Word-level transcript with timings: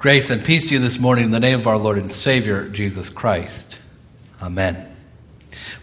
Grace 0.00 0.30
and 0.30 0.42
peace 0.42 0.66
to 0.68 0.72
you 0.72 0.80
this 0.80 0.98
morning 0.98 1.24
in 1.24 1.30
the 1.30 1.38
name 1.38 1.60
of 1.60 1.66
our 1.66 1.76
Lord 1.76 1.98
and 1.98 2.10
Savior, 2.10 2.70
Jesus 2.70 3.10
Christ. 3.10 3.78
Amen. 4.40 4.90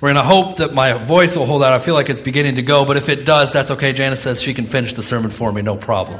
We're 0.01 0.11
going 0.11 0.15
to 0.15 0.27
hope 0.27 0.57
that 0.57 0.73
my 0.73 0.93
voice 0.93 1.37
will 1.37 1.45
hold 1.45 1.61
out. 1.61 1.71
I 1.71 1.77
feel 1.77 1.93
like 1.93 2.09
it's 2.09 2.19
beginning 2.19 2.55
to 2.55 2.63
go, 2.63 2.83
but 2.83 2.97
if 2.97 3.09
it 3.09 3.25
does, 3.25 3.53
that's 3.53 3.69
okay. 3.69 3.93
Janice 3.93 4.23
says 4.23 4.41
she 4.41 4.55
can 4.55 4.65
finish 4.65 4.95
the 4.95 5.03
sermon 5.03 5.29
for 5.29 5.51
me, 5.51 5.61
no 5.61 5.77
problem. 5.77 6.19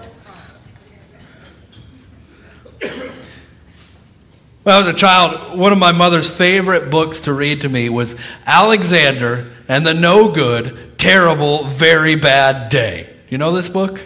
When 2.79 4.75
I 4.75 4.77
was 4.77 4.89
a 4.89 4.93
child, 4.93 5.57
one 5.57 5.71
of 5.71 5.79
my 5.79 5.91
mother's 5.91 6.29
favorite 6.29 6.91
books 6.91 7.21
to 7.21 7.33
read 7.33 7.61
to 7.61 7.69
me 7.69 7.89
was 7.89 8.15
Alexander 8.45 9.51
and 9.67 9.87
the 9.87 9.95
No 9.95 10.31
Good, 10.31 10.99
Terrible, 10.99 11.63
Very 11.63 12.13
Bad 12.13 12.69
Day. 12.69 13.11
You 13.27 13.39
know 13.39 13.53
this 13.53 13.69
book? 13.69 14.03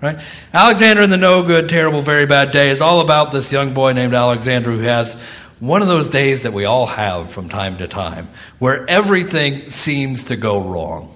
Right? 0.00 0.18
Alexander 0.52 1.02
and 1.02 1.12
the 1.12 1.16
No 1.16 1.42
Good, 1.42 1.68
Terrible, 1.68 2.02
Very 2.02 2.26
Bad 2.26 2.52
Day 2.52 2.70
is 2.70 2.80
all 2.80 3.00
about 3.00 3.32
this 3.32 3.50
young 3.50 3.72
boy 3.72 3.92
named 3.92 4.12
Alexander 4.12 4.70
who 4.70 4.80
has 4.80 5.20
one 5.58 5.80
of 5.80 5.88
those 5.88 6.10
days 6.10 6.42
that 6.42 6.52
we 6.52 6.66
all 6.66 6.86
have 6.86 7.30
from 7.30 7.48
time 7.48 7.78
to 7.78 7.88
time 7.88 8.28
where 8.58 8.88
everything 8.90 9.70
seems 9.70 10.24
to 10.24 10.36
go 10.36 10.60
wrong. 10.60 11.12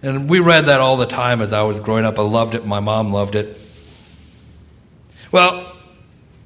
And 0.00 0.30
we 0.30 0.38
read 0.38 0.66
that 0.66 0.80
all 0.80 0.96
the 0.96 1.06
time 1.06 1.40
as 1.40 1.52
I 1.52 1.62
was 1.62 1.80
growing 1.80 2.04
up. 2.04 2.18
I 2.18 2.22
loved 2.22 2.54
it. 2.54 2.64
My 2.64 2.80
mom 2.80 3.12
loved 3.12 3.34
it. 3.34 3.58
Well, 5.32 5.72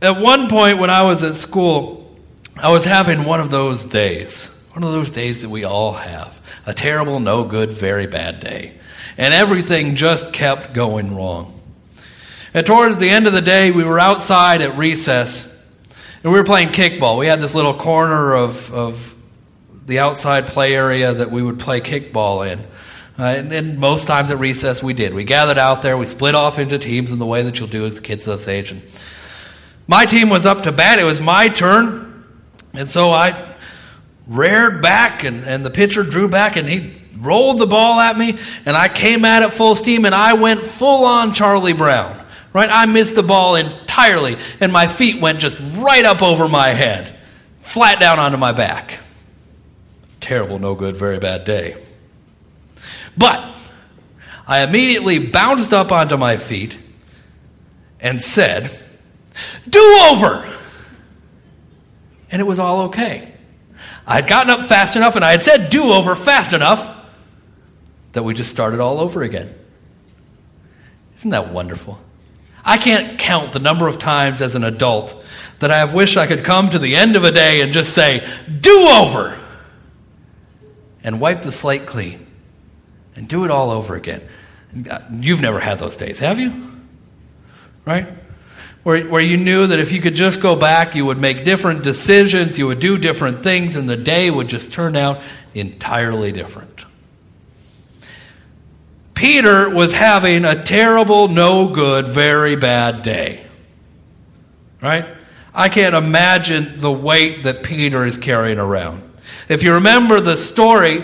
at 0.00 0.18
one 0.18 0.48
point 0.48 0.78
when 0.78 0.90
I 0.90 1.02
was 1.02 1.22
at 1.22 1.34
school, 1.34 2.16
I 2.56 2.70
was 2.70 2.84
having 2.84 3.24
one 3.24 3.40
of 3.40 3.50
those 3.50 3.84
days. 3.84 4.46
One 4.72 4.84
of 4.84 4.92
those 4.92 5.10
days 5.10 5.42
that 5.42 5.48
we 5.50 5.64
all 5.64 5.92
have. 5.92 6.40
A 6.66 6.72
terrible, 6.72 7.20
no 7.20 7.44
good, 7.44 7.70
very 7.70 8.06
bad 8.06 8.40
day. 8.40 8.78
And 9.18 9.34
everything 9.34 9.96
just 9.96 10.32
kept 10.32 10.72
going 10.72 11.14
wrong. 11.14 11.57
And 12.58 12.66
towards 12.66 12.98
the 12.98 13.08
end 13.08 13.28
of 13.28 13.32
the 13.32 13.40
day, 13.40 13.70
we 13.70 13.84
were 13.84 14.00
outside 14.00 14.62
at 14.62 14.76
recess 14.76 15.46
and 16.24 16.32
we 16.32 16.40
were 16.40 16.44
playing 16.44 16.70
kickball. 16.70 17.16
We 17.16 17.28
had 17.28 17.40
this 17.40 17.54
little 17.54 17.72
corner 17.72 18.34
of, 18.34 18.74
of 18.74 19.14
the 19.86 20.00
outside 20.00 20.48
play 20.48 20.74
area 20.74 21.12
that 21.14 21.30
we 21.30 21.40
would 21.40 21.60
play 21.60 21.80
kickball 21.80 22.50
in. 22.50 22.58
Uh, 23.16 23.26
and, 23.26 23.52
and, 23.52 23.78
most 23.78 24.08
times 24.08 24.32
at 24.32 24.40
recess, 24.40 24.82
we 24.82 24.92
did. 24.92 25.14
We 25.14 25.22
gathered 25.22 25.56
out 25.56 25.82
there, 25.82 25.96
we 25.96 26.06
split 26.06 26.34
off 26.34 26.58
into 26.58 26.80
teams 26.80 27.12
in 27.12 27.20
the 27.20 27.26
way 27.26 27.42
that 27.42 27.60
you'll 27.60 27.68
do 27.68 27.86
as 27.86 28.00
kids 28.00 28.24
this 28.24 28.48
age. 28.48 28.72
And 28.72 28.82
my 29.86 30.04
team 30.04 30.28
was 30.28 30.44
up 30.44 30.64
to 30.64 30.72
bat. 30.72 30.98
It 30.98 31.04
was 31.04 31.20
my 31.20 31.46
turn. 31.46 32.26
And 32.74 32.90
so 32.90 33.12
I 33.12 33.54
reared 34.26 34.82
back, 34.82 35.22
and, 35.22 35.44
and 35.44 35.64
the 35.64 35.70
pitcher 35.70 36.02
drew 36.02 36.26
back, 36.26 36.56
and 36.56 36.68
he 36.68 37.00
rolled 37.16 37.58
the 37.58 37.68
ball 37.68 38.00
at 38.00 38.18
me, 38.18 38.36
and 38.66 38.76
I 38.76 38.88
came 38.88 39.24
at 39.24 39.44
it 39.44 39.52
full 39.52 39.76
steam, 39.76 40.04
and 40.04 40.14
I 40.14 40.32
went 40.32 40.62
full 40.62 41.04
on 41.04 41.32
Charlie 41.32 41.72
Brown. 41.72 42.24
Right? 42.52 42.70
I 42.70 42.86
missed 42.86 43.14
the 43.14 43.22
ball 43.22 43.56
entirely, 43.56 44.36
and 44.60 44.72
my 44.72 44.86
feet 44.86 45.20
went 45.20 45.40
just 45.40 45.58
right 45.76 46.04
up 46.04 46.22
over 46.22 46.48
my 46.48 46.68
head, 46.68 47.14
flat 47.60 48.00
down 48.00 48.18
onto 48.18 48.38
my 48.38 48.52
back. 48.52 48.98
Terrible, 50.20 50.58
no 50.58 50.74
good, 50.74 50.96
very 50.96 51.18
bad 51.18 51.44
day. 51.44 51.76
But 53.16 53.44
I 54.46 54.62
immediately 54.62 55.18
bounced 55.18 55.72
up 55.72 55.92
onto 55.92 56.16
my 56.16 56.36
feet 56.36 56.78
and 58.00 58.22
said, 58.22 58.70
Do 59.68 59.80
over! 60.10 60.48
And 62.30 62.40
it 62.40 62.44
was 62.44 62.58
all 62.58 62.86
okay. 62.86 63.32
I 64.06 64.16
had 64.16 64.26
gotten 64.26 64.50
up 64.50 64.68
fast 64.68 64.96
enough 64.96 65.16
and 65.16 65.24
I 65.24 65.32
had 65.32 65.42
said 65.42 65.70
do 65.70 65.92
over 65.92 66.14
fast 66.14 66.54
enough 66.54 66.94
that 68.12 68.22
we 68.22 68.32
just 68.32 68.50
started 68.50 68.80
all 68.80 68.98
over 69.00 69.22
again. 69.22 69.54
Isn't 71.16 71.30
that 71.30 71.52
wonderful? 71.52 71.98
I 72.64 72.78
can't 72.78 73.18
count 73.18 73.52
the 73.52 73.58
number 73.58 73.88
of 73.88 73.98
times 73.98 74.40
as 74.40 74.54
an 74.54 74.64
adult 74.64 75.14
that 75.60 75.70
I 75.70 75.78
have 75.78 75.94
wished 75.94 76.16
I 76.16 76.26
could 76.26 76.44
come 76.44 76.70
to 76.70 76.78
the 76.78 76.94
end 76.96 77.16
of 77.16 77.24
a 77.24 77.32
day 77.32 77.60
and 77.62 77.72
just 77.72 77.94
say, 77.94 78.26
do 78.60 78.88
over, 78.88 79.36
and 81.02 81.20
wipe 81.20 81.42
the 81.42 81.52
slate 81.52 81.86
clean 81.86 82.26
and 83.16 83.28
do 83.28 83.44
it 83.44 83.50
all 83.50 83.70
over 83.70 83.96
again. 83.96 84.22
You've 85.10 85.40
never 85.40 85.58
had 85.58 85.78
those 85.78 85.96
days, 85.96 86.18
have 86.20 86.38
you? 86.38 86.52
Right? 87.84 88.06
Where, 88.82 89.04
where 89.06 89.22
you 89.22 89.36
knew 89.36 89.66
that 89.66 89.78
if 89.78 89.92
you 89.92 90.00
could 90.00 90.14
just 90.14 90.40
go 90.40 90.54
back, 90.54 90.94
you 90.94 91.04
would 91.06 91.18
make 91.18 91.44
different 91.44 91.82
decisions, 91.82 92.58
you 92.58 92.66
would 92.66 92.80
do 92.80 92.96
different 92.98 93.42
things, 93.42 93.74
and 93.76 93.88
the 93.88 93.96
day 93.96 94.30
would 94.30 94.48
just 94.48 94.72
turn 94.72 94.96
out 94.96 95.20
entirely 95.54 96.30
different. 96.32 96.84
Peter 99.18 99.68
was 99.68 99.92
having 99.92 100.44
a 100.44 100.62
terrible, 100.62 101.26
no 101.26 101.68
good, 101.68 102.06
very 102.06 102.54
bad 102.54 103.02
day. 103.02 103.44
Right? 104.80 105.06
I 105.52 105.68
can't 105.68 105.96
imagine 105.96 106.78
the 106.78 106.92
weight 106.92 107.42
that 107.42 107.64
Peter 107.64 108.06
is 108.06 108.16
carrying 108.16 108.58
around. 108.58 109.02
If 109.48 109.64
you 109.64 109.74
remember 109.74 110.20
the 110.20 110.36
story, 110.36 111.02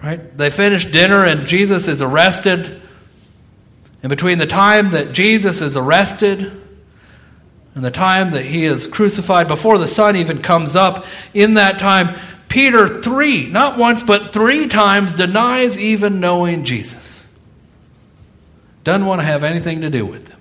right? 0.00 0.38
They 0.38 0.50
finish 0.50 0.84
dinner 0.84 1.24
and 1.24 1.44
Jesus 1.44 1.88
is 1.88 2.00
arrested. 2.00 2.80
And 4.04 4.08
between 4.08 4.38
the 4.38 4.46
time 4.46 4.90
that 4.90 5.10
Jesus 5.10 5.60
is 5.60 5.76
arrested 5.76 6.52
and 7.74 7.84
the 7.84 7.90
time 7.90 8.30
that 8.30 8.44
he 8.44 8.64
is 8.64 8.86
crucified, 8.86 9.48
before 9.48 9.76
the 9.76 9.88
sun 9.88 10.14
even 10.14 10.40
comes 10.40 10.76
up, 10.76 11.04
in 11.34 11.54
that 11.54 11.80
time, 11.80 12.16
Peter, 12.52 12.86
three, 12.86 13.48
not 13.48 13.78
once, 13.78 14.02
but 14.02 14.34
three 14.34 14.68
times 14.68 15.14
denies 15.14 15.78
even 15.78 16.20
knowing 16.20 16.64
Jesus. 16.64 17.26
Doesn't 18.84 19.06
want 19.06 19.22
to 19.22 19.24
have 19.24 19.42
anything 19.42 19.80
to 19.80 19.88
do 19.88 20.04
with 20.04 20.28
him. 20.28 20.38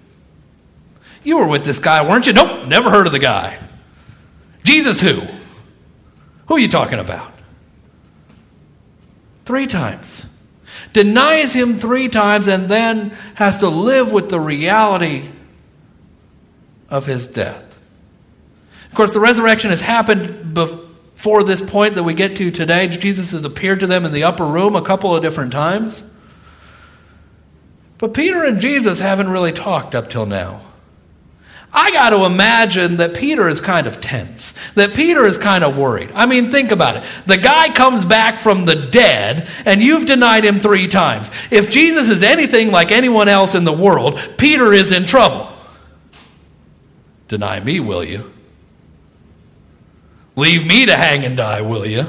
You 1.24 1.38
were 1.38 1.48
with 1.48 1.64
this 1.64 1.80
guy, 1.80 2.06
weren't 2.06 2.28
you? 2.28 2.34
Nope, 2.34 2.68
never 2.68 2.90
heard 2.90 3.08
of 3.08 3.14
the 3.14 3.20
guy. 3.20 3.58
Jesus, 4.66 5.00
who? 5.00 5.22
Who 6.48 6.56
are 6.56 6.60
you 6.60 6.68
talking 6.68 7.00
about? 7.00 7.32
Three 9.46 9.68
times. 9.68 10.30
Denies 10.92 11.54
him 11.54 11.76
three 11.76 12.10
times 12.10 12.50
and 12.50 12.68
then 12.68 13.12
has 13.36 13.60
to 13.60 13.70
live 13.70 14.12
with 14.12 14.30
the 14.30 14.40
reality 14.40 15.30
of 16.90 17.06
his 17.06 17.28
death. 17.28 17.80
Of 18.90 18.96
course, 18.96 19.14
the 19.14 19.22
resurrection 19.22 19.70
has 19.70 19.80
happened 19.80 20.54
before 20.54 20.91
for 21.22 21.44
this 21.44 21.62
point 21.62 21.94
that 21.94 22.04
we 22.04 22.16
get 22.16 22.36
to 22.38 22.50
today. 22.50 22.88
Jesus 22.88 23.30
has 23.30 23.46
appeared 23.46 23.82
to 23.82 23.86
them 23.86 24.06
in 24.06 24.12
the 24.12 24.24
upper 24.24 24.44
room 24.44 24.76
a 24.76 24.82
couple 24.82 25.16
of 25.16 25.22
different 25.22 25.52
times. 25.52 26.04
But 28.00 28.16
Peter 28.16 28.44
and 28.44 28.60
Jesus 28.60 29.00
haven't 29.00 29.30
really 29.30 29.52
talked 29.52 29.94
up 29.94 30.10
till 30.10 30.26
now. 30.26 30.62
I 31.72 31.92
got 31.92 32.10
to 32.10 32.26
imagine 32.26 32.98
that 32.98 33.16
Peter 33.16 33.48
is 33.48 33.62
kind 33.62 33.86
of 33.86 34.02
tense, 34.02 34.54
that 34.74 34.96
Peter 34.96 35.24
is 35.24 35.38
kind 35.38 35.64
of 35.64 35.78
worried. 35.78 36.10
I 36.16 36.26
mean, 36.26 36.50
think 36.50 36.72
about 36.72 36.98
it. 36.98 37.04
The 37.28 37.38
guy 37.38 37.72
comes 37.72 38.04
back 38.04 38.40
from 38.40 38.66
the 38.66 38.76
dead, 38.76 39.48
and 39.64 39.80
you've 39.80 40.08
denied 40.08 40.44
him 40.44 40.60
three 40.60 40.88
times. 40.88 41.30
If 41.52 41.70
Jesus 41.70 42.10
is 42.10 42.24
anything 42.24 42.72
like 42.72 42.92
anyone 42.92 43.28
else 43.28 43.54
in 43.54 43.64
the 43.64 43.72
world, 43.72 44.20
Peter 44.40 44.74
is 44.74 44.92
in 44.92 45.06
trouble. 45.06 45.50
Deny 47.28 47.60
me, 47.60 47.80
will 47.80 48.04
you? 48.04 48.34
Leave 50.42 50.66
me 50.66 50.88
to 50.88 50.98
hang 50.98 51.24
and 51.24 51.38
die, 51.38 51.62
will 51.62 51.86
you? 51.86 52.04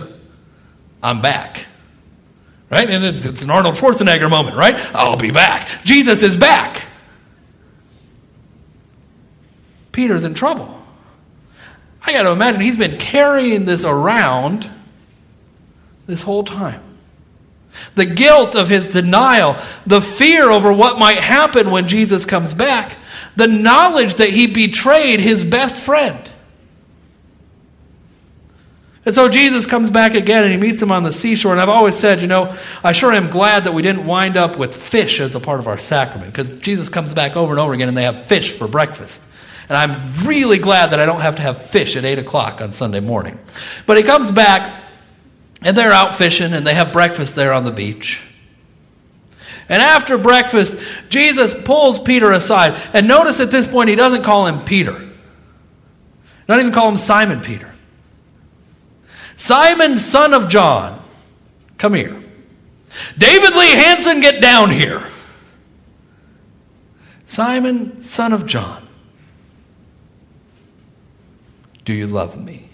I'm 1.03 1.21
back. 1.21 1.67
Right? 2.71 2.89
And 2.89 3.05
it's, 3.05 3.27
it's 3.27 3.43
an 3.43 3.51
Arnold 3.51 3.75
Schwarzenegger 3.75 4.31
moment, 4.31 4.57
right? 4.57 4.75
I'll 4.95 5.19
be 5.19 5.31
back. 5.31 5.69
Jesus 5.85 6.23
is 6.23 6.35
back. 6.35 6.87
Peter's 9.93 10.25
in 10.25 10.33
trouble. 10.33 10.83
I 12.07 12.15
got 12.15 12.23
to 12.23 12.31
imagine 12.31 12.63
he's 12.63 12.79
been 12.79 12.97
carrying 12.97 13.67
this 13.67 13.85
around 13.85 14.71
this 16.07 16.23
whole 16.23 16.43
time. 16.43 16.83
The 17.97 18.07
guilt 18.07 18.57
of 18.57 18.71
his 18.71 18.87
denial, 18.87 19.59
the 19.87 20.01
fear 20.01 20.49
over 20.49 20.73
what 20.73 20.99
might 20.99 21.19
happen 21.19 21.71
when 21.71 21.87
Jesus 21.87 22.25
comes 22.25 22.55
back, 22.55 22.97
the 23.37 23.47
knowledge 23.47 24.15
that 24.15 24.31
he 24.31 24.47
betrayed 24.47 25.21
his 25.21 25.45
best 25.45 25.77
friend. 25.77 26.32
And 29.05 29.15
so 29.15 29.29
Jesus 29.29 29.67
comes 29.67 29.91
back 29.91 30.15
again 30.15 30.45
and 30.45 30.53
he 30.53 30.59
meets 30.59 30.81
him 30.81 30.93
on 30.93 31.03
the 31.03 31.13
seashore. 31.13 31.53
And 31.53 31.61
I've 31.61 31.69
always 31.69 31.97
said, 31.97 32.21
you 32.21 32.29
know, 32.29 32.57
I 32.85 32.93
sure 32.93 33.13
am 33.13 33.31
glad 33.31 33.65
that 33.65 33.75
we 33.75 33.83
didn't 33.83 34.07
wind 34.07 34.37
up 34.37 34.57
with 34.57 34.75
fish 34.75 35.19
as 35.19 35.35
a 35.35 35.41
part 35.41 35.59
of 35.59 35.67
our 35.67 35.79
sacrament 35.79 36.33
because 36.33 36.61
Jesus 36.61 36.89
comes 36.89 37.13
back 37.13 37.37
over 37.37 37.53
and 37.53 37.59
over 37.59 37.73
again 37.73 37.89
and 37.89 37.97
they 37.97 38.05
have 38.05 38.27
fish 38.27 38.53
for 38.53 38.69
breakfast. 38.69 39.21
And 39.69 39.77
I'm 39.77 40.27
really 40.27 40.59
glad 40.59 40.91
that 40.91 41.01
I 41.01 41.07
don't 41.07 41.21
have 41.21 41.37
to 41.37 41.43
have 41.43 41.63
fish 41.63 41.97
at 41.97 42.05
8 42.05 42.21
o'clock 42.21 42.61
on 42.61 42.71
Sunday 42.71 43.01
morning. 43.01 43.41
But 43.87 43.97
he 43.97 44.05
comes 44.05 44.31
back 44.31 44.85
and 45.63 45.77
they're 45.77 45.93
out 45.93 46.15
fishing 46.15 46.53
and 46.53 46.65
they 46.65 46.75
have 46.75 46.93
breakfast 46.93 47.35
there 47.35 47.53
on 47.53 47.65
the 47.65 47.73
beach. 47.73 48.29
And 49.69 49.83
after 49.83 50.17
breakfast, 50.19 50.81
Jesus 51.09 51.61
pulls 51.61 51.99
Peter 51.99 52.31
aside. 52.31 52.81
And 52.93 53.09
notice 53.09 53.41
at 53.41 53.51
this 53.51 53.67
point, 53.67 53.89
he 53.89 53.97
doesn't 53.97 54.23
call 54.23 54.47
him 54.47 54.65
Peter, 54.65 55.09
not 56.49 56.61
even 56.61 56.73
call 56.73 56.89
him 56.89 56.99
Simon 56.99 57.41
Peter. 57.41 57.72
Simon, 59.37 59.99
son 59.99 60.35
of 60.35 60.49
John, 60.49 61.03
come 61.79 61.95
here. 61.95 62.21
David 63.17 63.55
Lee 63.55 63.71
Hanson, 63.71 64.21
get 64.21 64.41
down 64.41 64.71
here. 64.71 65.03
Simon, 67.27 68.05
son 68.05 68.33
of 68.33 68.47
John, 68.47 68.87
Do 71.85 71.93
you 71.95 72.07
love 72.07 72.43
me? 72.43 72.69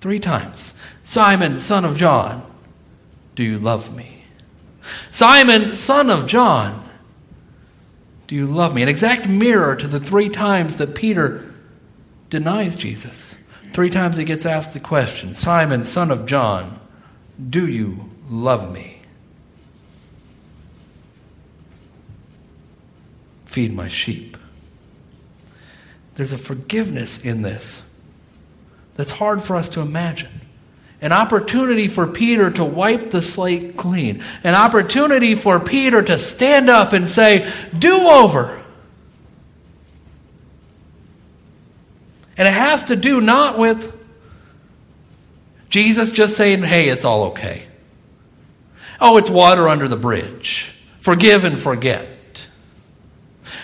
Three 0.00 0.20
times. 0.20 0.78
Simon, 1.04 1.58
son 1.58 1.84
of 1.84 1.96
John, 1.96 2.44
do 3.34 3.42
you 3.42 3.58
love 3.58 3.96
me? 3.96 4.24
Simon, 5.10 5.74
son 5.76 6.10
of 6.10 6.26
John, 6.26 6.88
do 8.26 8.34
you 8.34 8.46
love 8.46 8.74
me? 8.74 8.82
An 8.82 8.88
exact 8.88 9.28
mirror 9.28 9.76
to 9.76 9.86
the 9.86 10.00
three 10.00 10.28
times 10.28 10.76
that 10.78 10.94
Peter 10.94 11.52
denies 12.30 12.76
Jesus. 12.76 13.42
Three 13.72 13.90
times 13.90 14.16
he 14.16 14.24
gets 14.24 14.44
asked 14.44 14.74
the 14.74 14.80
question 14.80 15.34
Simon, 15.34 15.84
son 15.84 16.10
of 16.10 16.26
John, 16.26 16.78
do 17.48 17.66
you 17.66 18.10
love 18.28 18.72
me? 18.72 19.02
Feed 23.46 23.72
my 23.74 23.88
sheep. 23.88 24.36
There's 26.14 26.32
a 26.32 26.38
forgiveness 26.38 27.24
in 27.24 27.42
this 27.42 27.88
that's 28.94 29.10
hard 29.10 29.42
for 29.42 29.56
us 29.56 29.70
to 29.70 29.80
imagine. 29.80 30.40
An 31.00 31.12
opportunity 31.12 31.88
for 31.88 32.06
Peter 32.06 32.50
to 32.52 32.64
wipe 32.64 33.10
the 33.10 33.22
slate 33.22 33.76
clean. 33.76 34.22
An 34.44 34.54
opportunity 34.54 35.34
for 35.34 35.58
Peter 35.58 36.02
to 36.02 36.18
stand 36.18 36.70
up 36.70 36.92
and 36.92 37.10
say, 37.10 37.50
Do 37.76 38.08
over. 38.08 38.61
And 42.36 42.48
it 42.48 42.54
has 42.54 42.84
to 42.84 42.96
do 42.96 43.20
not 43.20 43.58
with 43.58 43.98
Jesus 45.68 46.10
just 46.10 46.36
saying, 46.36 46.62
Hey, 46.62 46.88
it's 46.88 47.04
all 47.04 47.24
okay. 47.24 47.66
Oh, 49.00 49.16
it's 49.16 49.30
water 49.30 49.68
under 49.68 49.88
the 49.88 49.96
bridge. 49.96 50.74
Forgive 51.00 51.44
and 51.44 51.58
forget. 51.58 52.08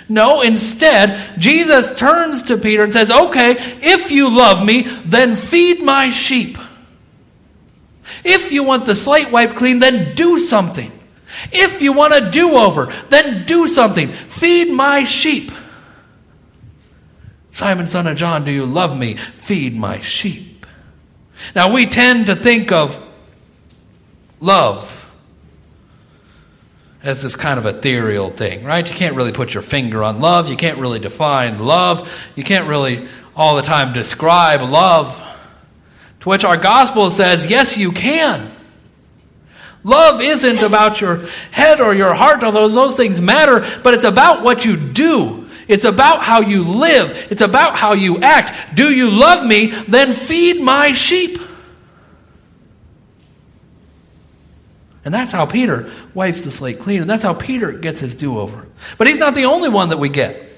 No, 0.09 0.41
instead, 0.41 1.39
Jesus 1.39 1.97
turns 1.99 2.45
to 2.45 2.57
Peter 2.57 2.83
and 2.83 2.93
says, 2.93 3.11
Okay, 3.11 3.53
if 3.53 4.11
you 4.11 4.31
love 4.31 4.65
me, 4.65 4.83
then 4.83 5.37
feed 5.37 5.83
my 5.83 6.11
sheep. 6.11 6.59
If 8.25 8.53
you 8.53 8.65
want 8.65 8.87
the 8.87 8.97
slate 8.97 9.31
wiped 9.31 9.57
clean, 9.57 9.79
then 9.79 10.15
do 10.15 10.41
something. 10.41 10.91
If 11.53 11.83
you 11.83 11.93
want 11.93 12.15
a 12.15 12.31
do 12.31 12.57
over, 12.57 12.93
then 13.11 13.45
do 13.45 13.69
something. 13.69 14.09
Feed 14.09 14.73
my 14.73 15.05
sheep. 15.05 15.53
Simon, 17.59 17.89
son 17.89 18.07
of 18.07 18.17
John, 18.17 18.45
do 18.45 18.53
you 18.53 18.65
love 18.65 18.97
me? 18.97 19.15
Feed 19.15 19.77
my 19.77 19.99
sheep. 19.99 20.65
Now, 21.57 21.73
we 21.73 21.87
tend 21.87 22.27
to 22.27 22.37
think 22.37 22.71
of 22.71 23.05
love 24.39 25.13
as 27.03 27.25
this 27.25 27.35
kind 27.35 27.59
of 27.59 27.67
ethereal 27.67 28.31
thing, 28.31 28.63
right? 28.63 28.89
You 28.89 28.95
can't 28.95 29.17
really 29.17 29.33
put 29.33 29.55
your 29.55 29.65
finger 29.65 30.05
on 30.05 30.21
love. 30.21 30.49
You 30.49 30.55
can't 30.55 30.79
really 30.79 31.01
define 31.01 31.59
love. 31.59 32.31
You 32.37 32.45
can't 32.45 32.69
really 32.69 33.09
all 33.35 33.57
the 33.57 33.63
time 33.63 33.93
describe 33.93 34.63
love. 34.63 35.21
To 36.21 36.29
which 36.29 36.45
our 36.45 36.59
gospel 36.59 37.11
says, 37.11 37.51
yes, 37.51 37.77
you 37.77 37.91
can. 37.91 38.53
Love 39.83 40.23
isn't 40.23 40.63
about 40.63 41.01
your 41.01 41.27
head 41.51 41.81
or 41.81 41.93
your 41.93 42.15
heart, 42.15 42.45
although 42.45 42.69
those 42.69 42.97
things 42.97 43.21
matter, 43.21 43.67
but 43.83 43.95
it's 43.95 44.05
about 44.05 44.45
what 44.45 44.65
you 44.65 44.77
do. 44.77 45.48
It's 45.69 45.85
about 45.85 46.23
how 46.25 46.41
you 46.41 46.65
live. 46.65 47.29
It's 47.31 47.43
about 47.43 47.79
how 47.79 47.93
you 47.93 48.19
act. 48.19 48.75
Do 48.75 48.93
you 48.93 49.11
love 49.11 49.47
me? 49.47 49.67
Then 49.67 50.15
feed 50.15 50.61
my 50.61 50.95
sheep. 50.95 51.39
And 55.05 55.15
that's 55.15 55.33
how 55.33 55.47
Peter 55.47 55.91
wipes 56.13 56.45
the 56.45 56.51
slate 56.51 56.81
clean. 56.81 57.01
And 57.01 57.09
that's 57.09 57.23
how 57.23 57.35
Peter 57.35 57.73
gets 57.73 58.01
his 58.01 58.17
do 58.17 58.39
over. 58.39 58.67
But 58.97 59.07
he's 59.07 59.19
not 59.19 59.35
the 59.35 59.45
only 59.45 59.69
one 59.69 59.91
that 59.91 59.99
we 59.99 60.09
get 60.09 60.51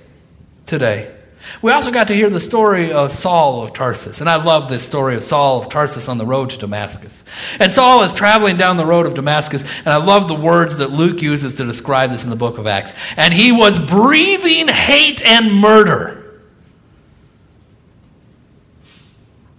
today. 0.66 1.14
We 1.62 1.72
also 1.72 1.90
got 1.90 2.08
to 2.08 2.14
hear 2.14 2.30
the 2.30 2.40
story 2.40 2.92
of 2.92 3.12
Saul 3.12 3.62
of 3.62 3.72
Tarsus. 3.72 4.20
And 4.20 4.28
I 4.28 4.42
love 4.42 4.68
this 4.68 4.84
story 4.84 5.16
of 5.16 5.22
Saul 5.22 5.62
of 5.62 5.68
Tarsus 5.68 6.08
on 6.08 6.18
the 6.18 6.26
road 6.26 6.50
to 6.50 6.58
Damascus. 6.58 7.24
And 7.58 7.72
Saul 7.72 8.02
is 8.02 8.12
traveling 8.12 8.56
down 8.56 8.76
the 8.76 8.86
road 8.86 9.06
of 9.06 9.14
Damascus. 9.14 9.62
And 9.78 9.88
I 9.88 9.96
love 9.96 10.28
the 10.28 10.34
words 10.34 10.78
that 10.78 10.90
Luke 10.90 11.22
uses 11.22 11.54
to 11.54 11.64
describe 11.64 12.10
this 12.10 12.24
in 12.24 12.30
the 12.30 12.36
book 12.36 12.58
of 12.58 12.66
Acts. 12.66 12.94
And 13.16 13.32
he 13.32 13.52
was 13.52 13.78
breathing 13.78 14.68
hate 14.68 15.24
and 15.24 15.54
murder. 15.54 16.16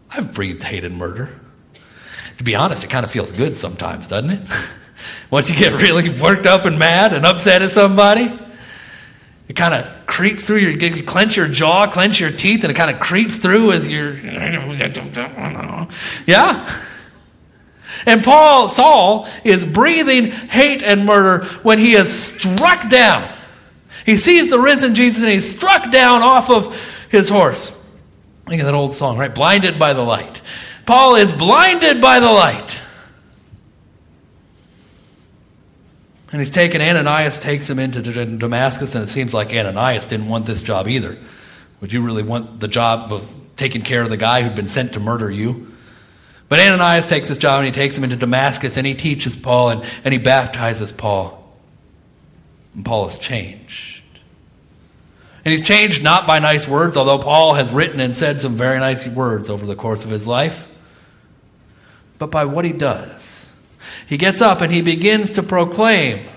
I've 0.09 0.33
breathed 0.33 0.63
hate 0.63 0.83
and 0.83 0.97
murder. 0.97 1.29
To 2.37 2.43
be 2.43 2.55
honest, 2.55 2.83
it 2.83 2.89
kind 2.89 3.05
of 3.05 3.11
feels 3.11 3.31
good 3.31 3.55
sometimes, 3.55 4.07
doesn't 4.07 4.31
it? 4.31 4.41
Once 5.31 5.49
you 5.49 5.55
get 5.55 5.73
really 5.73 6.09
worked 6.19 6.45
up 6.45 6.65
and 6.65 6.77
mad 6.77 7.13
and 7.13 7.25
upset 7.25 7.61
at 7.61 7.71
somebody, 7.71 8.31
it 9.47 9.55
kind 9.55 9.73
of 9.73 10.00
creeps 10.21 10.45
through 10.45 10.57
your, 10.57 10.69
you 10.69 11.01
clench 11.01 11.35
your 11.35 11.47
jaw, 11.47 11.87
clench 11.87 12.19
your 12.19 12.29
teeth, 12.29 12.63
and 12.63 12.69
it 12.69 12.75
kind 12.75 12.91
of 12.91 12.99
creeps 12.99 13.37
through 13.37 13.71
as 13.71 13.91
you're, 13.91 14.13
yeah? 16.27 16.83
And 18.05 18.23
Paul, 18.23 18.69
Saul, 18.69 19.27
is 19.43 19.65
breathing 19.65 20.27
hate 20.27 20.83
and 20.83 21.07
murder 21.07 21.45
when 21.63 21.79
he 21.79 21.93
is 21.93 22.13
struck 22.13 22.87
down. 22.87 23.33
He 24.05 24.15
sees 24.15 24.51
the 24.51 24.59
risen 24.59 24.93
Jesus 24.93 25.23
and 25.23 25.31
he's 25.31 25.55
struck 25.55 25.91
down 25.91 26.21
off 26.21 26.51
of 26.51 27.09
his 27.09 27.27
horse. 27.27 27.71
Think 28.45 28.61
of 28.61 28.67
that 28.67 28.75
old 28.75 28.93
song, 28.93 29.17
right? 29.17 29.33
Blinded 29.33 29.79
by 29.79 29.93
the 29.93 30.03
light. 30.03 30.39
Paul 30.85 31.15
is 31.15 31.31
blinded 31.31 31.99
by 31.99 32.19
the 32.19 32.31
light. 32.31 32.70
And 36.31 36.39
he's 36.39 36.51
taken, 36.51 36.81
Ananias 36.81 37.39
takes 37.39 37.69
him 37.69 37.77
into 37.77 38.01
Damascus, 38.01 38.95
and 38.95 39.03
it 39.03 39.07
seems 39.07 39.33
like 39.33 39.49
Ananias 39.49 40.05
didn't 40.05 40.29
want 40.29 40.45
this 40.45 40.61
job 40.61 40.87
either. 40.87 41.17
Would 41.81 41.91
you 41.91 42.01
really 42.01 42.23
want 42.23 42.59
the 42.59 42.67
job 42.69 43.11
of 43.11 43.29
taking 43.57 43.81
care 43.81 44.01
of 44.01 44.09
the 44.09 44.17
guy 44.17 44.41
who'd 44.41 44.55
been 44.55 44.69
sent 44.69 44.93
to 44.93 44.99
murder 44.99 45.29
you? 45.29 45.67
But 46.47 46.59
Ananias 46.59 47.07
takes 47.07 47.29
this 47.29 47.37
job 47.37 47.59
and 47.59 47.65
he 47.65 47.71
takes 47.71 47.97
him 47.97 48.03
into 48.03 48.17
Damascus 48.17 48.75
and 48.75 48.85
he 48.85 48.93
teaches 48.93 49.35
Paul 49.35 49.69
and, 49.69 49.83
and 50.03 50.13
he 50.13 50.17
baptizes 50.17 50.91
Paul. 50.91 51.41
And 52.75 52.85
Paul 52.85 53.07
is 53.07 53.17
changed. 53.17 54.03
And 55.43 55.51
he's 55.51 55.65
changed 55.65 56.03
not 56.03 56.27
by 56.27 56.39
nice 56.39 56.67
words, 56.67 56.97
although 56.97 57.17
Paul 57.17 57.55
has 57.55 57.71
written 57.71 57.99
and 57.99 58.15
said 58.15 58.39
some 58.39 58.55
very 58.55 58.79
nice 58.79 59.07
words 59.07 59.49
over 59.49 59.65
the 59.65 59.75
course 59.75 60.03
of 60.03 60.11
his 60.11 60.27
life, 60.27 60.69
but 62.19 62.29
by 62.29 62.45
what 62.45 62.63
he 62.63 62.73
does. 62.73 63.40
He 64.11 64.17
gets 64.17 64.41
up 64.41 64.59
and 64.59 64.73
he 64.73 64.81
begins 64.81 65.31
to 65.31 65.43
proclaim 65.43 66.27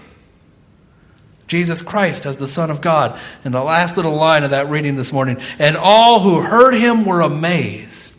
Jesus 1.48 1.82
Christ 1.82 2.24
as 2.24 2.38
the 2.38 2.46
Son 2.46 2.70
of 2.70 2.80
God. 2.80 3.18
And 3.42 3.52
the 3.52 3.64
last 3.64 3.96
little 3.96 4.14
line 4.14 4.44
of 4.44 4.52
that 4.52 4.70
reading 4.70 4.94
this 4.94 5.12
morning, 5.12 5.38
and 5.58 5.76
all 5.76 6.20
who 6.20 6.40
heard 6.40 6.74
him 6.74 7.04
were 7.04 7.20
amazed. 7.20 8.16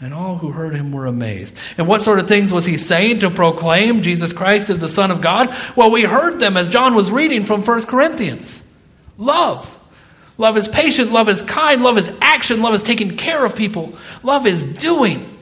And 0.00 0.12
all 0.12 0.38
who 0.38 0.50
heard 0.50 0.74
him 0.74 0.90
were 0.90 1.06
amazed. 1.06 1.56
And 1.78 1.86
what 1.86 2.02
sort 2.02 2.18
of 2.18 2.26
things 2.26 2.52
was 2.52 2.66
he 2.66 2.78
saying 2.78 3.20
to 3.20 3.30
proclaim 3.30 4.02
Jesus 4.02 4.32
Christ 4.32 4.70
as 4.70 4.80
the 4.80 4.88
Son 4.88 5.12
of 5.12 5.20
God? 5.20 5.54
Well, 5.76 5.92
we 5.92 6.02
heard 6.02 6.40
them 6.40 6.56
as 6.56 6.68
John 6.68 6.96
was 6.96 7.12
reading 7.12 7.44
from 7.44 7.62
1 7.62 7.84
Corinthians. 7.84 8.68
Love. 9.18 9.72
Love 10.36 10.56
is 10.56 10.66
patient, 10.66 11.12
love 11.12 11.28
is 11.28 11.42
kind, 11.42 11.84
love 11.84 11.96
is 11.96 12.10
action, 12.20 12.60
love 12.60 12.74
is 12.74 12.82
taking 12.82 13.16
care 13.16 13.44
of 13.44 13.54
people, 13.54 13.96
love 14.24 14.48
is 14.48 14.64
doing. 14.74 15.35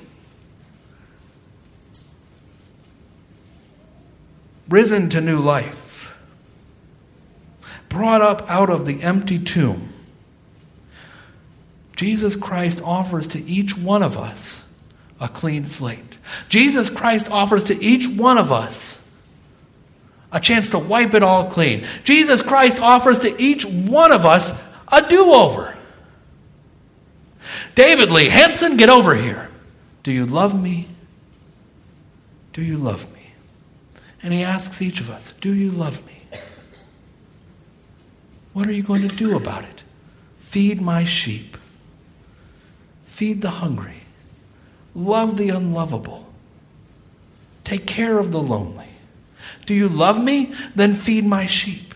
Risen 4.69 5.11
to 5.11 5.21
new 5.21 5.39
life, 5.39 6.17
brought 7.89 8.21
up 8.21 8.49
out 8.51 8.71
of 8.71 8.87
the 8.87 9.03
empty 9.03 9.39
tomb, 9.39 9.89
Jesus 11.97 12.35
Christ 12.35 12.83
offers 12.83 13.29
to 13.29 13.39
each 13.45 13.77
one 13.79 14.03
of 14.03 14.19
us 14.19 14.61
a 15.21 15.29
clean 15.29 15.65
slate. 15.65 16.19
Jesus 16.49 16.91
Christ 16.91 17.31
offers 17.31 17.65
to 17.65 17.83
each 17.83 18.09
one 18.09 18.39
of 18.39 18.51
us 18.51 19.01
a 20.33 20.41
chance 20.41 20.71
to 20.71 20.79
wipe 20.79 21.15
it 21.15 21.23
all 21.23 21.49
clean. 21.51 21.87
Jesus 22.03 22.43
Christ 22.43 22.81
offers 22.81 23.21
to 23.21 23.41
each 23.41 23.65
one 23.65 24.11
of 24.11 24.25
us 24.25 24.61
a 24.91 25.09
do 25.09 25.33
over. 25.33 25.77
David 27.75 28.11
Lee 28.11 28.29
Henson, 28.29 28.77
get 28.77 28.89
over 28.89 29.15
here. 29.15 29.51
Do 30.03 30.11
you 30.11 30.27
love 30.27 30.61
me? 30.61 30.89
Do 32.53 32.63
you 32.63 32.77
love 32.77 33.13
me? 33.15 33.24
And 34.25 34.33
he 34.33 34.43
asks 34.43 34.81
each 34.81 35.01
of 35.01 35.11
us, 35.11 35.35
Do 35.35 35.55
you 35.55 35.71
love 35.71 36.05
me? 36.07 36.23
What 38.55 38.67
are 38.67 38.73
you 38.73 38.83
going 38.83 39.07
to 39.07 39.15
do 39.15 39.37
about 39.37 39.65
it? 39.65 39.83
Feed 40.39 40.81
my 40.81 41.05
sheep. 41.05 41.59
Feed 43.05 43.43
the 43.43 43.51
hungry. 43.51 44.01
Love 44.95 45.37
the 45.37 45.51
unlovable. 45.51 46.33
Take 47.65 47.87
care 47.87 48.19
of 48.19 48.33
the 48.33 48.41
lonely. 48.41 48.89
Do 49.67 49.75
you 49.75 49.91
love 49.91 50.23
me? 50.23 50.55
Then 50.75 50.95
feed 50.95 51.27
my 51.27 51.45
sheep. 51.45 51.95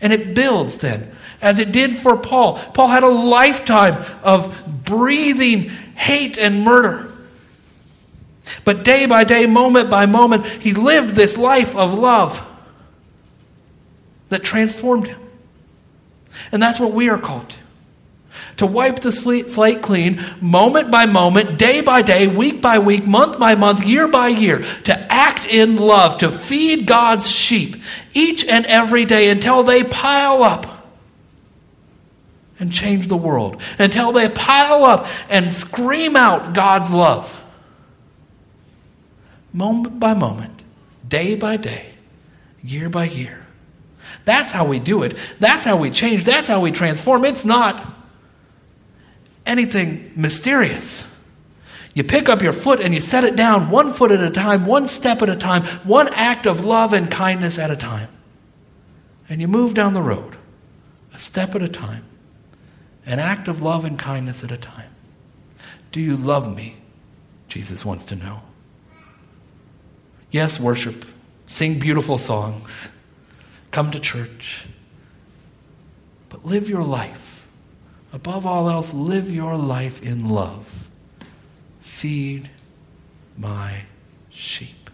And 0.00 0.12
it 0.12 0.34
builds 0.34 0.78
then, 0.78 1.14
as 1.40 1.60
it 1.60 1.70
did 1.70 1.96
for 1.96 2.16
Paul. 2.16 2.58
Paul 2.58 2.88
had 2.88 3.04
a 3.04 3.08
lifetime 3.08 4.04
of 4.24 4.84
breathing 4.84 5.68
hate 5.94 6.38
and 6.38 6.62
murder. 6.62 7.13
But 8.64 8.84
day 8.84 9.06
by 9.06 9.24
day, 9.24 9.46
moment 9.46 9.90
by 9.90 10.06
moment, 10.06 10.46
he 10.46 10.72
lived 10.74 11.14
this 11.14 11.36
life 11.36 11.74
of 11.74 11.94
love 11.94 12.50
that 14.28 14.42
transformed 14.42 15.06
him. 15.06 15.20
And 16.52 16.62
that's 16.62 16.80
what 16.80 16.92
we 16.92 17.08
are 17.08 17.18
called 17.18 17.50
to. 17.50 17.56
to 18.56 18.66
wipe 18.66 19.00
the 19.00 19.12
slate 19.12 19.82
clean 19.82 20.20
moment 20.40 20.90
by 20.90 21.06
moment, 21.06 21.58
day 21.58 21.80
by 21.80 22.02
day, 22.02 22.26
week 22.26 22.60
by 22.62 22.78
week, 22.78 23.06
month 23.06 23.38
by 23.38 23.54
month, 23.54 23.84
year 23.84 24.08
by 24.08 24.28
year, 24.28 24.64
to 24.84 25.12
act 25.12 25.46
in 25.46 25.76
love, 25.76 26.18
to 26.18 26.30
feed 26.30 26.86
God's 26.86 27.30
sheep 27.30 27.76
each 28.12 28.46
and 28.46 28.66
every 28.66 29.04
day 29.04 29.30
until 29.30 29.62
they 29.62 29.84
pile 29.84 30.42
up 30.42 30.66
and 32.58 32.72
change 32.72 33.08
the 33.08 33.16
world, 33.16 33.60
until 33.78 34.12
they 34.12 34.28
pile 34.28 34.84
up 34.84 35.06
and 35.28 35.52
scream 35.52 36.16
out 36.16 36.54
God's 36.54 36.90
love. 36.90 37.40
Moment 39.54 40.00
by 40.00 40.14
moment, 40.14 40.60
day 41.08 41.36
by 41.36 41.56
day, 41.56 41.94
year 42.60 42.90
by 42.90 43.04
year. 43.04 43.46
That's 44.24 44.50
how 44.50 44.66
we 44.66 44.80
do 44.80 45.04
it. 45.04 45.16
That's 45.38 45.64
how 45.64 45.76
we 45.76 45.92
change. 45.92 46.24
That's 46.24 46.48
how 46.48 46.60
we 46.60 46.72
transform. 46.72 47.24
It's 47.24 47.44
not 47.44 47.94
anything 49.46 50.10
mysterious. 50.16 51.10
You 51.94 52.02
pick 52.02 52.28
up 52.28 52.42
your 52.42 52.52
foot 52.52 52.80
and 52.80 52.92
you 52.92 53.00
set 53.00 53.22
it 53.22 53.36
down 53.36 53.70
one 53.70 53.92
foot 53.92 54.10
at 54.10 54.20
a 54.20 54.30
time, 54.30 54.66
one 54.66 54.88
step 54.88 55.22
at 55.22 55.28
a 55.28 55.36
time, 55.36 55.62
one 55.84 56.08
act 56.08 56.46
of 56.46 56.64
love 56.64 56.92
and 56.92 57.08
kindness 57.08 57.56
at 57.56 57.70
a 57.70 57.76
time. 57.76 58.08
And 59.28 59.40
you 59.40 59.46
move 59.46 59.74
down 59.74 59.94
the 59.94 60.02
road, 60.02 60.36
a 61.14 61.18
step 61.20 61.54
at 61.54 61.62
a 61.62 61.68
time, 61.68 62.04
an 63.06 63.20
act 63.20 63.46
of 63.46 63.62
love 63.62 63.84
and 63.84 63.96
kindness 63.96 64.42
at 64.42 64.50
a 64.50 64.56
time. 64.56 64.90
Do 65.92 66.00
you 66.00 66.16
love 66.16 66.54
me? 66.54 66.78
Jesus 67.46 67.84
wants 67.84 68.04
to 68.06 68.16
know. 68.16 68.40
Yes, 70.34 70.58
worship, 70.58 71.04
sing 71.46 71.78
beautiful 71.78 72.18
songs, 72.18 72.94
come 73.70 73.92
to 73.92 74.00
church, 74.00 74.66
but 76.28 76.44
live 76.44 76.68
your 76.68 76.82
life 76.82 77.34
Above 78.14 78.46
all 78.46 78.70
else, 78.70 78.94
live 78.94 79.28
your 79.28 79.56
life 79.56 80.00
in 80.00 80.28
love. 80.28 80.88
Feed 81.80 82.48
my 83.36 83.82
sheep. 84.30 84.88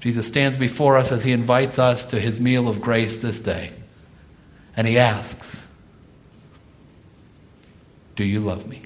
Jesus 0.00 0.26
stands 0.26 0.56
before 0.56 0.96
us 0.96 1.12
as 1.12 1.22
he 1.22 1.32
invites 1.32 1.78
us 1.78 2.06
to 2.06 2.18
his 2.18 2.40
meal 2.40 2.66
of 2.66 2.80
grace 2.80 3.18
this 3.18 3.40
day. 3.40 3.74
And 4.74 4.88
he 4.88 4.98
asks, 4.98 5.70
Do 8.16 8.24
you 8.24 8.40
love 8.40 8.66
me? 8.66 8.80